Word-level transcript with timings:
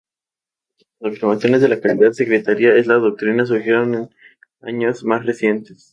Las 0.99 1.13
afirmaciones 1.13 1.61
de 1.61 1.67
la 1.67 1.79
calidad 1.79 2.11
sectaria 2.13 2.73
de 2.73 2.79
esta 2.79 2.95
doctrina 2.95 3.45
siguieron 3.45 3.93
en 3.93 4.09
años 4.61 5.03
más 5.03 5.23
recientes. 5.27 5.89